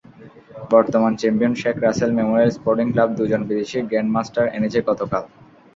[0.71, 5.23] বর্তমান champion Sheikh Russel Memorial Sporting Club দুজন বিদেশি গ্র্যান্ডমাস্টার এনেছে গতকাল।